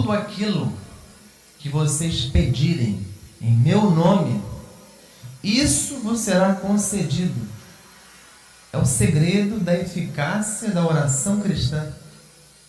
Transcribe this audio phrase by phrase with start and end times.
[0.00, 0.72] tudo aquilo
[1.58, 3.06] que vocês pedirem
[3.38, 4.42] em meu nome,
[5.44, 7.38] isso vos será concedido.
[8.72, 11.92] É o segredo da eficácia da oração cristã,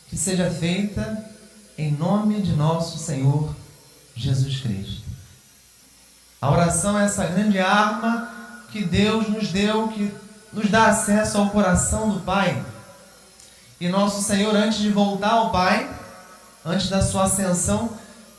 [0.09, 1.25] que seja feita
[1.77, 3.55] em nome de nosso Senhor
[4.13, 5.03] Jesus Cristo.
[6.41, 8.29] A oração é essa grande arma
[8.73, 10.13] que Deus nos deu, que
[10.51, 12.61] nos dá acesso ao coração do Pai.
[13.79, 16.00] E nosso Senhor, antes de voltar ao Pai,
[16.65, 17.89] antes da sua ascensão,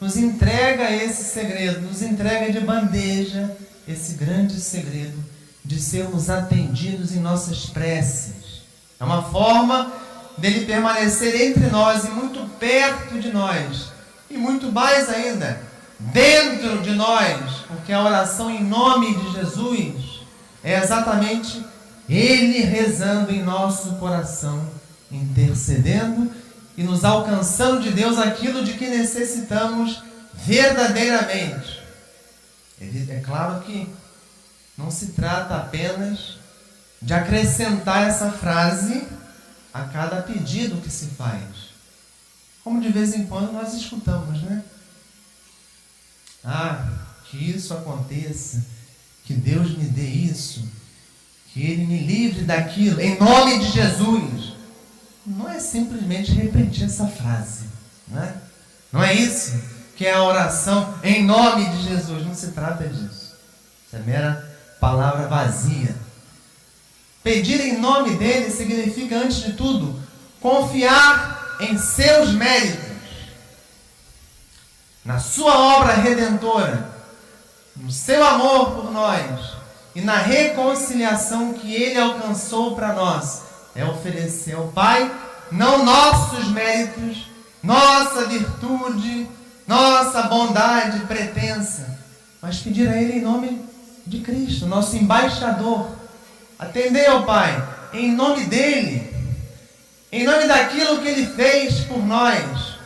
[0.01, 5.19] nos entrega esse segredo, nos entrega de bandeja esse grande segredo
[5.65, 8.63] de sermos atendidos em nossas preces.
[8.99, 9.93] É uma forma
[10.37, 13.91] dele permanecer entre nós e muito perto de nós,
[14.31, 15.61] e muito mais ainda,
[15.99, 20.23] dentro de nós, porque a oração em nome de Jesus
[20.65, 21.65] é exatamente
[22.09, 24.69] Ele rezando em nosso coração,
[25.11, 26.31] intercedendo
[26.77, 30.03] e nos alcançando de Deus aquilo de que necessitamos
[30.35, 31.83] verdadeiramente.
[32.81, 33.89] É claro que
[34.77, 36.39] não se trata apenas
[37.01, 39.07] de acrescentar essa frase
[39.73, 41.73] a cada pedido que se faz.
[42.65, 44.63] Como de vez em quando nós escutamos, né?
[46.45, 46.89] Ah,
[47.29, 48.65] que isso aconteça,
[49.25, 50.69] que Deus me dê isso,
[51.53, 54.55] que Ele me livre daquilo, em nome de Jesus.
[55.25, 57.65] Não é simplesmente repetir essa frase,
[58.09, 58.35] não é?
[58.93, 59.53] Não é isso
[59.97, 62.27] que é a oração em nome de Jesus.
[62.27, 63.37] Não se trata disso.
[63.87, 65.95] Isso é mera palavra vazia.
[67.23, 70.03] Pedir em nome dele significa, antes de tudo,
[70.41, 72.91] confiar em seus méritos,
[75.05, 76.91] na sua obra redentora,
[77.77, 79.53] no seu amor por nós
[79.95, 83.52] e na reconciliação que ele alcançou para nós.
[83.75, 85.11] É oferecer ao Pai
[85.51, 87.27] não nossos méritos,
[87.63, 89.29] nossa virtude,
[89.67, 91.99] nossa bondade pretensa,
[92.41, 93.65] mas pedir a Ele em nome
[94.07, 95.89] de Cristo, nosso embaixador.
[96.59, 99.13] Atender ao Pai em nome dEle,
[100.11, 102.77] em nome daquilo que Ele fez por nós,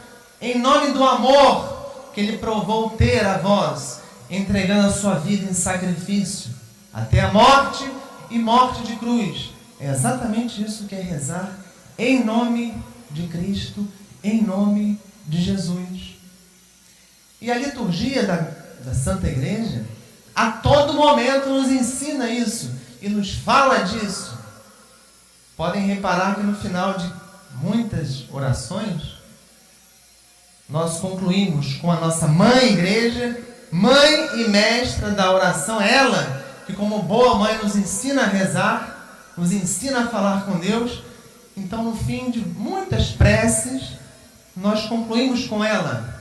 [0.41, 1.77] em nome do amor
[2.13, 6.51] que Ele provou ter a vós, entregando a sua vida em sacrifício,
[6.93, 7.89] até a morte
[8.31, 9.56] e morte de cruz.
[9.79, 11.53] É exatamente isso que é rezar
[11.99, 12.75] em nome
[13.11, 13.87] de Cristo,
[14.23, 16.17] em nome de Jesus.
[17.41, 18.37] E a liturgia da,
[18.85, 19.85] da Santa Igreja,
[20.35, 22.71] a todo momento nos ensina isso
[23.01, 24.37] e nos fala disso.
[25.57, 27.11] Podem reparar que no final de
[27.55, 29.17] muitas orações,
[30.69, 37.03] nós concluímos com a nossa mãe igreja, mãe e mestra da oração, ela que, como
[37.03, 38.96] boa mãe, nos ensina a rezar,
[39.37, 41.03] nos ensina a falar com Deus.
[41.57, 43.93] Então, no fim de muitas preces,
[44.57, 46.21] nós concluímos com ela: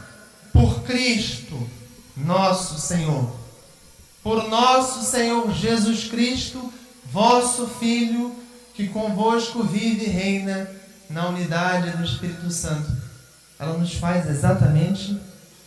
[0.51, 1.67] por Cristo,
[2.15, 3.33] nosso Senhor.
[4.23, 6.73] Por nosso Senhor Jesus Cristo,
[7.11, 8.35] vosso Filho,
[8.73, 10.69] que convosco vive e reina
[11.09, 12.91] na unidade do Espírito Santo.
[13.59, 15.17] Ela nos faz exatamente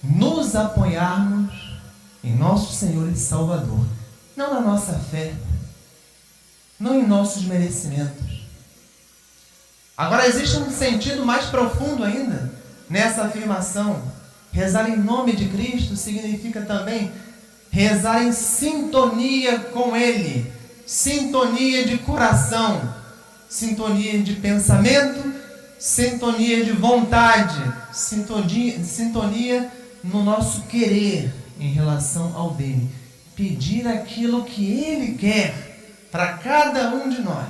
[0.03, 1.79] nos apoiarmos
[2.23, 3.85] em nosso Senhor e Salvador,
[4.37, 5.35] não na nossa fé,
[6.79, 8.47] não em nossos merecimentos.
[9.97, 12.53] Agora existe um sentido mais profundo ainda
[12.89, 14.03] nessa afirmação
[14.53, 17.13] Rezar em nome de Cristo significa também
[17.71, 20.51] rezar em sintonia com Ele,
[20.87, 22.93] sintonia de coração,
[23.49, 25.33] sintonia de pensamento,
[25.79, 27.63] sintonia de vontade,
[27.93, 29.71] sintonia, sintonia
[30.03, 32.89] no nosso querer em relação ao dele.
[33.37, 35.78] Pedir aquilo que ele quer
[36.11, 37.49] para cada um de nós.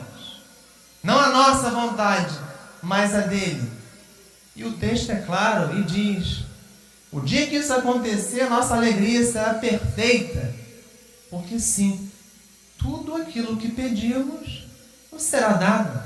[1.02, 2.34] Não a nossa vontade,
[2.82, 3.70] mas a dele.
[4.54, 6.44] E o texto é claro e diz:
[7.12, 10.54] o dia que isso acontecer, a nossa alegria será perfeita.
[11.30, 12.10] Porque sim,
[12.76, 14.66] tudo aquilo que pedimos
[15.12, 16.02] nos será dado.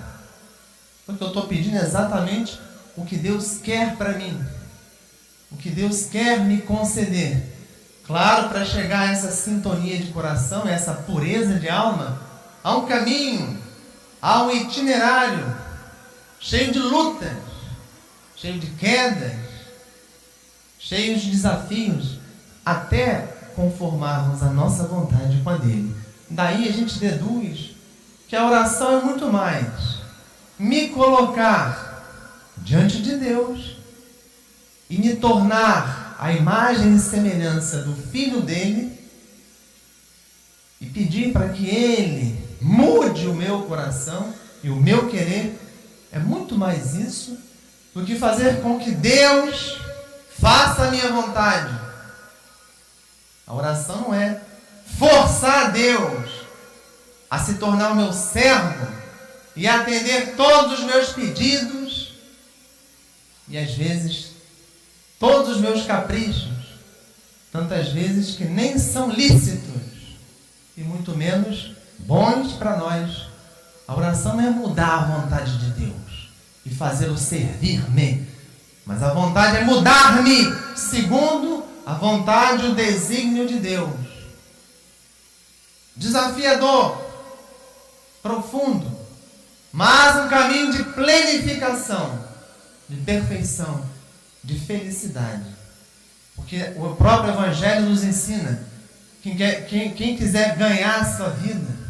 [1.06, 2.58] Porque eu estou pedindo exatamente
[2.96, 4.40] o que Deus quer para mim.
[5.50, 7.50] O que Deus quer me conceder.
[8.06, 12.20] Claro, para chegar a essa sintonia de coração, essa pureza de alma,
[12.62, 13.59] há um caminho,
[14.20, 15.56] há um itinerário
[16.38, 17.37] cheio de lutas,
[18.37, 19.37] cheio de quedas,
[20.79, 22.19] cheios de desafios,
[22.64, 23.19] até
[23.55, 25.94] conformarmos a nossa vontade com a dele.
[26.29, 27.73] Daí a gente deduz
[28.29, 30.00] que a oração é muito mais
[30.59, 31.93] me colocar
[32.59, 33.76] diante de Deus
[34.88, 38.99] e me tornar a imagem e semelhança do filho dele
[40.81, 44.32] e pedir para que ele mude o meu coração
[44.62, 45.59] e o meu querer
[46.12, 47.37] é muito mais isso
[47.94, 49.79] do que fazer com que Deus
[50.38, 51.79] faça a minha vontade.
[53.47, 54.41] A oração não é
[54.99, 56.31] forçar Deus
[57.31, 58.87] a se tornar o meu servo
[59.56, 62.14] e atender todos os meus pedidos
[63.49, 64.32] e às vezes
[65.19, 66.50] todos os meus caprichos,
[67.50, 69.82] tantas vezes que nem são lícitos
[70.76, 73.28] e muito menos bons para nós.
[73.87, 76.31] A oração é mudar a vontade de Deus
[76.64, 78.26] e fazê-lo servir-me,
[78.87, 83.93] mas a vontade é mudar-me segundo a vontade e o desígnio de Deus.
[85.96, 87.02] Desafiador,
[88.22, 88.90] profundo,
[89.72, 92.25] mas um caminho de plenificação,
[92.88, 93.84] de perfeição,
[94.43, 95.44] de felicidade.
[96.37, 98.62] Porque o próprio Evangelho nos ensina
[99.22, 101.81] quem, quer, quem, quem quiser ganhar a sua vida,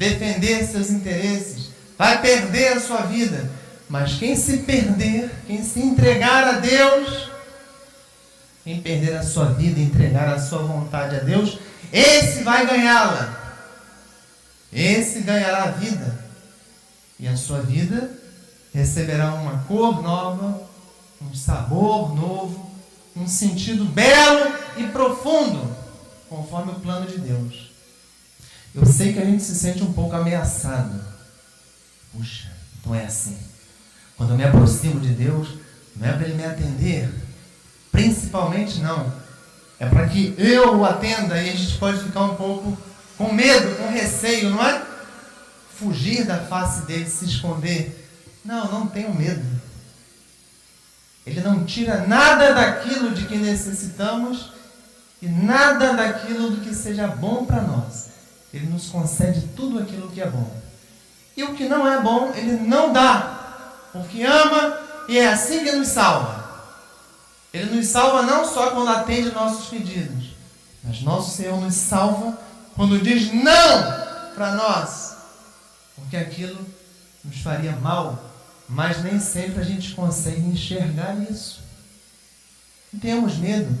[0.00, 1.68] defender seus interesses,
[1.98, 3.50] vai perder a sua vida.
[3.86, 7.28] Mas quem se perder, quem se entregar a Deus,
[8.64, 11.58] quem perder a sua vida entregar a sua vontade a Deus,
[11.92, 13.38] esse vai ganhá-la.
[14.72, 16.24] Esse ganhará a vida.
[17.18, 18.10] E a sua vida
[18.72, 20.62] receberá uma cor nova,
[21.20, 22.70] um sabor novo,
[23.14, 25.76] um sentido belo e profundo
[26.30, 27.69] conforme o plano de Deus.
[28.74, 31.00] Eu sei que a gente se sente um pouco ameaçado.
[32.12, 33.36] Puxa, então é assim.
[34.16, 35.48] Quando eu me aproximo de Deus,
[35.96, 37.12] não é para Ele me atender.
[37.90, 39.12] Principalmente não.
[39.78, 42.76] É para que eu o atenda e a gente pode ficar um pouco
[43.16, 44.82] com medo, com receio, não é?
[45.74, 48.08] Fugir da face dele, se esconder.
[48.44, 49.44] Não, não tenho medo.
[51.26, 54.52] Ele não tira nada daquilo de que necessitamos
[55.20, 58.09] e nada daquilo do que seja bom para nós.
[58.52, 60.50] Ele nos concede tudo aquilo que é bom.
[61.36, 65.72] E o que não é bom, ele não dá, porque ama e é assim que
[65.72, 66.40] nos salva.
[67.52, 70.30] Ele nos salva não só quando atende nossos pedidos,
[70.82, 72.38] mas nosso Senhor nos salva
[72.74, 75.16] quando diz não para nós,
[75.96, 76.64] porque aquilo
[77.24, 78.18] nos faria mal,
[78.68, 81.60] mas nem sempre a gente consegue enxergar isso.
[82.92, 83.76] Não temos medo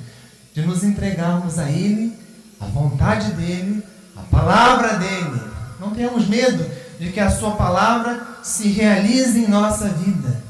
[0.52, 2.16] de nos entregarmos a Ele,
[2.60, 3.79] a vontade dEle,
[4.20, 5.40] a palavra dEle.
[5.78, 6.64] Não tenhamos medo
[6.98, 10.42] de que a Sua palavra se realize em nossa vida.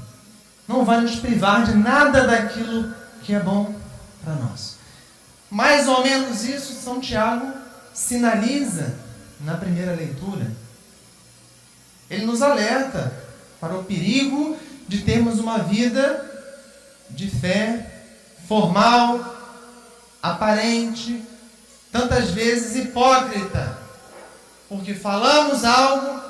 [0.67, 3.75] Não vai nos privar de nada daquilo que é bom
[4.25, 4.76] para nós.
[5.50, 7.52] Mais ou menos isso São Tiago
[7.93, 8.94] sinaliza
[9.40, 10.46] na primeira leitura.
[12.08, 13.12] Ele nos alerta
[13.61, 14.56] para o perigo
[14.88, 16.26] de termos uma vida
[17.11, 18.05] de fé
[18.49, 19.37] formal,
[20.22, 21.22] aparente,
[21.90, 23.78] tantas vezes hipócrita,
[24.69, 26.20] porque falamos algo,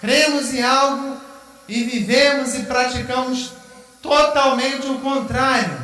[0.00, 1.20] cremos em algo
[1.68, 3.52] e vivemos e praticamos
[4.00, 5.80] totalmente o contrário.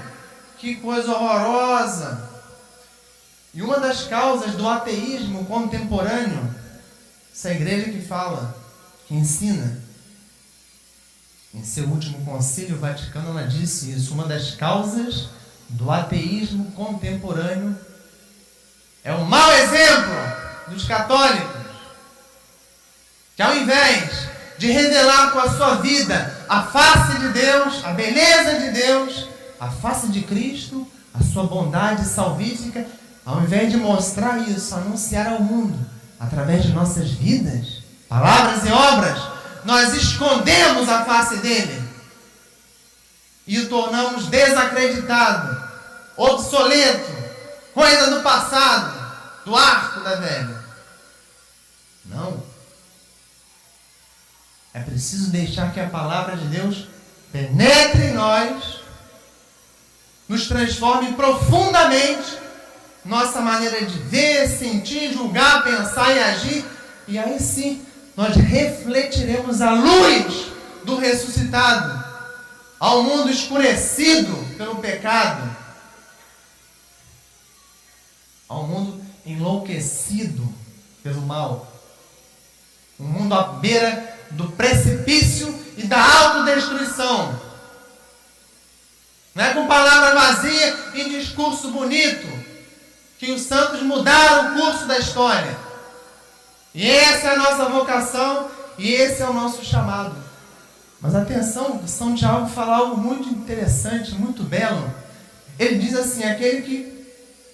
[0.59, 2.29] Que coisa horrorosa!
[3.55, 6.55] E uma das causas do ateísmo contemporâneo,
[7.33, 8.57] essa igreja que fala,
[9.07, 9.81] que ensina,
[11.55, 15.29] em seu último concílio Vaticano, ela disse isso, uma das causas
[15.69, 17.77] do ateísmo contemporâneo
[19.05, 20.15] é um mau exemplo
[20.69, 21.67] dos católicos,
[23.37, 24.29] que ao invés
[24.59, 29.29] de revelar com a sua vida a face de Deus, a beleza de Deus,
[29.61, 32.85] a face de Cristo, a sua bondade salvífica,
[33.25, 35.79] ao invés de mostrar isso, anunciar ao mundo
[36.19, 39.19] através de nossas vidas, palavras e obras,
[39.65, 41.89] nós escondemos a face dele
[43.47, 45.63] e o tornamos desacreditado,
[46.17, 47.18] obsoleto,
[47.79, 48.93] coisa do passado,
[49.45, 50.59] do arco da velha.
[52.07, 52.43] Não.
[54.75, 56.89] É preciso deixar que a palavra de Deus
[57.31, 58.81] penetre em nós,
[60.29, 62.37] nos transforme profundamente
[63.05, 66.65] nossa maneira de ver, sentir, julgar, pensar e agir,
[67.07, 70.49] e aí sim nós refletiremos a luz
[70.85, 72.05] do ressuscitado
[72.81, 75.68] ao mundo escurecido pelo pecado,
[78.49, 80.49] ao mundo enlouquecido
[81.03, 81.71] pelo mal,
[82.99, 87.39] um mundo à beira do precipício e da autodestruição.
[89.35, 92.27] Não é com palavra vazia e discurso bonito
[93.19, 95.57] que os santos mudaram o curso da história.
[96.75, 100.17] E essa é a nossa vocação e esse é o nosso chamado.
[101.01, 104.93] Mas atenção, São Tiago fala algo muito interessante, muito belo.
[105.59, 106.98] Ele diz assim: aquele que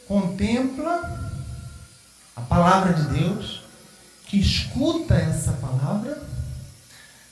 [0.07, 1.33] contempla
[2.37, 3.63] a palavra de Deus,
[4.27, 6.23] que escuta essa palavra,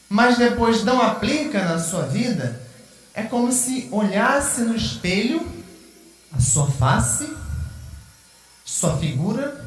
[0.08, 2.60] mas depois não aplica na sua vida,
[3.14, 5.46] é como se olhasse no espelho
[6.32, 7.28] a sua face,
[8.64, 9.62] sua figura,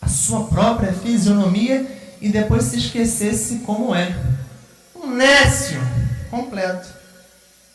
[0.00, 4.16] a sua própria fisionomia e depois se esquecesse como é.
[4.94, 5.80] Um nécio
[6.30, 6.88] completo.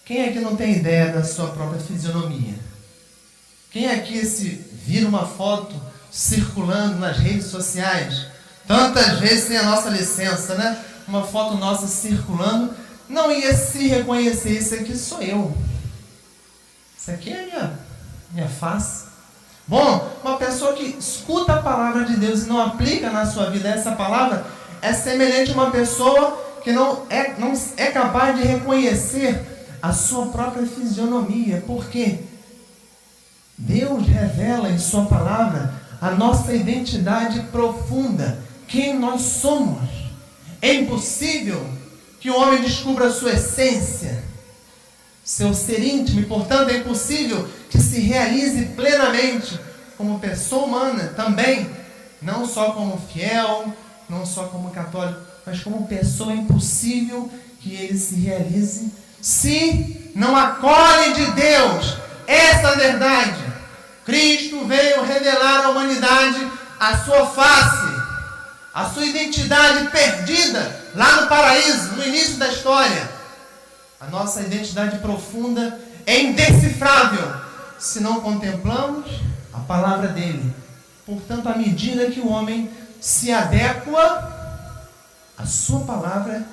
[0.05, 2.70] Quem aqui não tem ideia da sua própria fisionomia?
[3.71, 4.49] Quem aqui se
[4.85, 5.73] vira uma foto
[6.11, 8.25] circulando nas redes sociais,
[8.67, 10.77] tantas vezes sem a nossa licença, né?
[11.07, 12.73] Uma foto nossa circulando,
[13.07, 15.55] não ia se reconhecer, isso aqui sou eu.
[16.99, 17.79] Isso aqui é minha,
[18.33, 19.05] minha face.
[19.65, 23.69] Bom, uma pessoa que escuta a palavra de Deus e não aplica na sua vida
[23.69, 24.45] essa palavra
[24.81, 29.41] é semelhante a uma pessoa que não é, não é capaz de reconhecer
[29.81, 31.63] a sua própria fisionomia.
[31.65, 32.19] Por quê?
[33.57, 39.87] Deus revela em Sua palavra a nossa identidade profunda, quem nós somos.
[40.61, 41.63] É impossível
[42.19, 44.23] que o homem descubra a sua essência,
[45.23, 49.59] seu ser íntimo, e portanto é impossível que se realize plenamente
[49.97, 51.69] como pessoa humana também,
[52.21, 53.71] não só como fiel,
[54.09, 57.29] não só como católico, mas como pessoa é impossível
[57.59, 58.91] que ele se realize
[59.21, 61.97] se não acolhe de Deus
[62.31, 63.51] essa verdade.
[64.05, 66.47] Cristo veio revelar à humanidade
[66.79, 68.01] a sua face,
[68.73, 73.09] a sua identidade perdida lá no paraíso, no início da história.
[73.99, 77.31] A nossa identidade profunda é indecifrável
[77.77, 79.05] se não contemplamos
[79.53, 80.53] a palavra dele.
[81.05, 82.69] Portanto, à medida que o homem
[82.99, 84.63] se adequa
[85.37, 86.43] à sua palavra,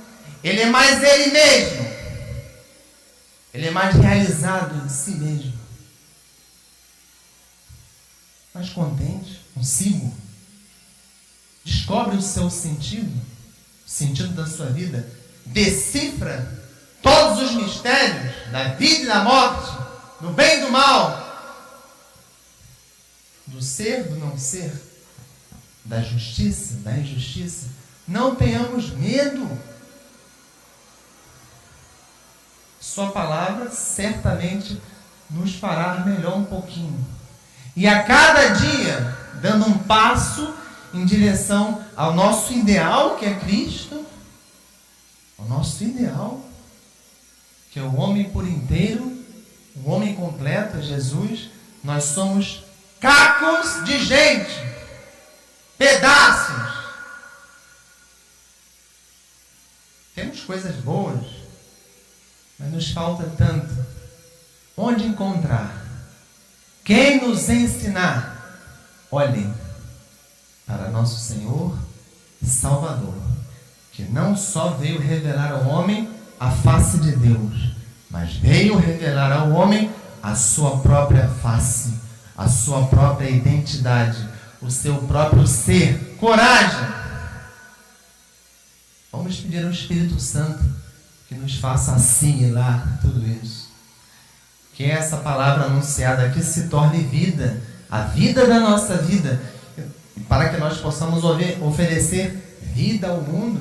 [0.45, 1.89] ele é mais ele mesmo.
[3.55, 5.58] Ele é mais realizado em si mesmo
[8.59, 10.13] mais contente consigo.
[11.65, 13.09] Descobre o seu sentido,
[13.87, 15.09] o sentido da sua vida.
[15.47, 16.61] Decifra
[17.01, 19.71] todos os mistérios da vida e da morte,
[20.21, 21.27] do bem e do mal,
[23.47, 24.73] do ser, do não ser,
[25.85, 27.69] da justiça, da injustiça.
[28.07, 29.49] Não tenhamos medo.
[32.81, 34.81] Sua palavra certamente
[35.31, 37.18] nos fará melhor um pouquinho.
[37.79, 40.53] E a cada dia, dando um passo
[40.93, 44.05] em direção ao nosso ideal, que é Cristo,
[45.39, 46.45] o nosso ideal,
[47.71, 49.25] que é o homem por inteiro,
[49.77, 51.51] o homem completo, é Jesus,
[51.85, 52.65] nós somos
[52.99, 54.61] cacos de gente,
[55.79, 56.85] pedaços.
[60.17, 61.25] Temos coisas boas,
[62.59, 63.73] mas nos falta tanto.
[64.77, 65.88] Onde encontrar?
[66.89, 68.35] Quem nos ensinar?
[69.11, 69.53] Olhem
[70.67, 71.79] para nosso Senhor
[72.43, 73.13] Salvador,
[73.93, 76.09] que não só veio revelar ao homem
[76.41, 77.75] a face de Deus,
[78.11, 79.93] mas veio revelar ao homem
[80.23, 81.93] a sua própria face,
[82.35, 84.27] a sua própria identidade,
[84.63, 86.17] o seu próprio ser.
[86.19, 86.89] Coragem!
[89.13, 90.65] Vamos pedir ao Espírito Santo
[91.29, 93.68] que nos faça assimilar tudo isso
[94.79, 99.43] que essa palavra anunciada aqui se torne vida, a vida da nossa vida,
[100.29, 101.25] para que nós possamos
[101.61, 103.61] oferecer vida ao mundo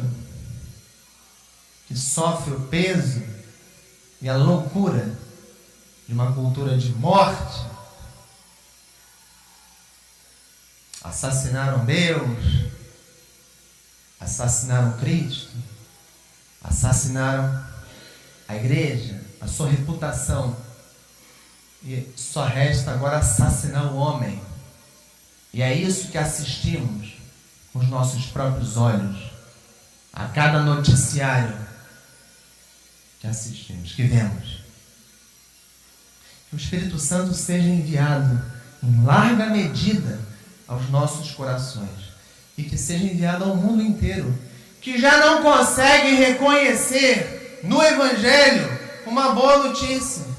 [1.87, 3.23] que sofre o peso
[4.21, 5.11] e a loucura
[6.07, 7.65] de uma cultura de morte.
[11.03, 12.69] Assassinaram Deus,
[14.19, 15.49] assassinaram Cristo,
[16.63, 17.59] assassinaram
[18.47, 20.66] a igreja, a sua reputação
[21.83, 24.41] e só resta agora assassinar o homem.
[25.53, 27.13] E é isso que assistimos
[27.71, 29.31] com os nossos próprios olhos.
[30.11, 31.55] A cada noticiário
[33.19, 34.61] que assistimos, que vemos.
[36.49, 38.43] Que o Espírito Santo seja enviado
[38.81, 40.19] em larga medida
[40.67, 42.07] aos nossos corações.
[42.57, 44.37] E que seja enviado ao mundo inteiro.
[44.81, 50.36] Que já não consegue reconhecer no Evangelho uma boa notícia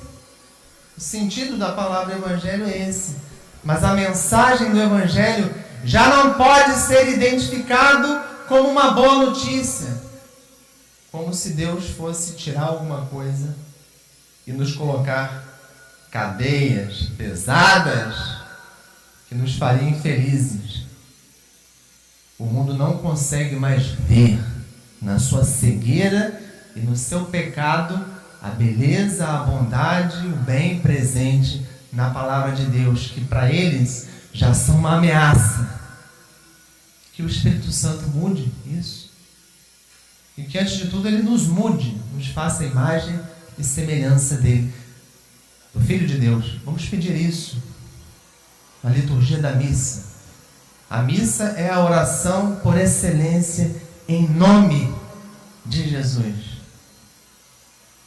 [0.98, 3.14] o sentido da palavra evangelho é esse.
[3.62, 9.96] Mas a mensagem do evangelho já não pode ser identificado como uma boa notícia.
[11.12, 13.54] Como se Deus fosse tirar alguma coisa
[14.44, 15.44] e nos colocar
[16.10, 18.16] cadeias pesadas
[19.28, 20.82] que nos fariam infelizes.
[22.36, 24.44] O mundo não consegue mais ver
[25.00, 26.42] na sua cegueira
[26.74, 33.08] e no seu pecado a beleza, a bondade, o bem presente na palavra de Deus,
[33.08, 35.78] que para eles já são uma ameaça.
[37.12, 39.10] Que o Espírito Santo mude isso.
[40.36, 43.18] E que antes de tudo ele nos mude, nos faça a imagem
[43.58, 44.72] e semelhança dele.
[45.74, 46.58] do Filho de Deus.
[46.64, 47.60] Vamos pedir isso
[48.82, 50.04] na liturgia da missa.
[50.88, 53.74] A missa é a oração por excelência
[54.08, 54.94] em nome
[55.66, 56.47] de Jesus.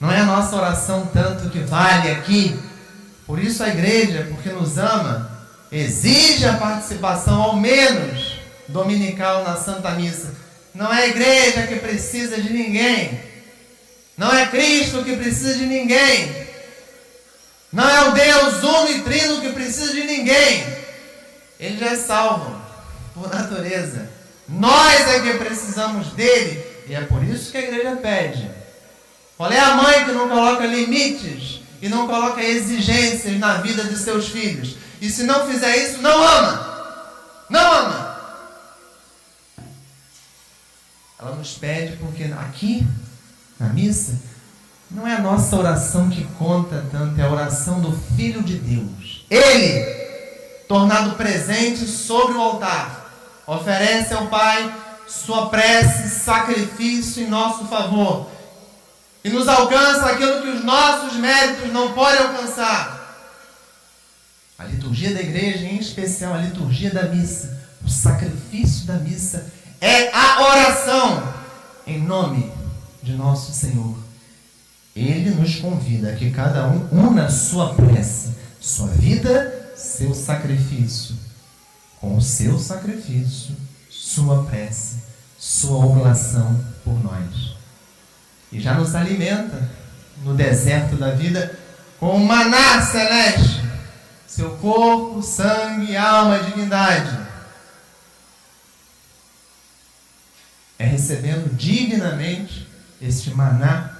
[0.01, 2.59] Não é a nossa oração tanto que vale aqui.
[3.27, 5.29] Por isso a igreja, porque nos ama,
[5.71, 10.33] exige a participação ao menos dominical na Santa Missa.
[10.73, 13.21] Não é a igreja que precisa de ninguém.
[14.17, 16.47] Não é Cristo que precisa de ninguém.
[17.71, 20.65] Não é o Deus uno e trino que precisa de ninguém.
[21.59, 22.59] Ele já é salvo
[23.13, 24.09] por natureza.
[24.49, 26.65] Nós é que precisamos dele.
[26.87, 28.60] E é por isso que a igreja pede.
[29.41, 33.97] Qual é a mãe que não coloca limites e não coloca exigências na vida de
[33.97, 34.75] seus filhos?
[35.01, 37.43] E se não fizer isso, não ama.
[37.49, 38.17] Não ama.
[41.19, 42.85] Ela nos pede porque aqui
[43.59, 44.13] na missa
[44.91, 49.25] não é a nossa oração que conta tanto, é a oração do Filho de Deus.
[49.27, 49.83] Ele,
[50.67, 53.11] tornado presente sobre o altar,
[53.47, 54.71] oferece ao Pai
[55.07, 58.29] sua prece, sacrifício em nosso favor.
[59.23, 63.01] E nos alcança aquilo que os nossos méritos não podem alcançar.
[64.57, 70.11] A liturgia da igreja, em especial a liturgia da missa, o sacrifício da missa, é
[70.15, 71.33] a oração
[71.85, 72.51] em nome
[73.01, 73.97] de nosso Senhor.
[74.95, 81.15] Ele nos convida a que cada um una sua prece, sua vida, seu sacrifício.
[81.99, 83.55] Com o seu sacrifício,
[83.89, 84.97] sua prece,
[85.37, 87.50] sua oblação por nós.
[88.51, 89.69] E já nos alimenta
[90.23, 91.57] no deserto da vida
[91.99, 93.61] com o maná celeste,
[94.27, 97.17] seu corpo, sangue, alma divindade.
[100.77, 102.67] É recebendo dignamente
[102.99, 103.91] este maná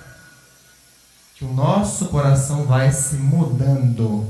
[1.36, 4.27] que o nosso coração vai se mudando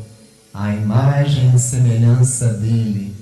[0.53, 3.15] à imagem e semelhança dele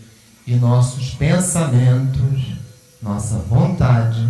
[0.46, 2.56] e nossos pensamentos,
[3.02, 4.28] nossa vontade,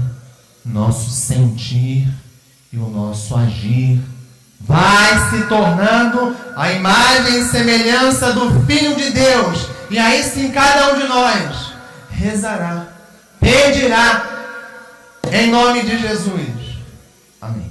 [0.65, 2.09] nosso sentir
[2.71, 3.99] e o nosso agir
[4.59, 9.67] vai se tornando a imagem e semelhança do Filho de Deus.
[9.89, 11.73] E aí sim cada um de nós
[12.09, 12.87] rezará,
[13.39, 14.23] pedirá
[15.31, 16.77] em nome de Jesus.
[17.41, 17.68] Amém.